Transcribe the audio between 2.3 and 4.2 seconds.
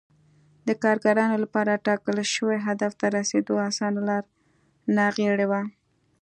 شوي هدف ته رسېدو اسانه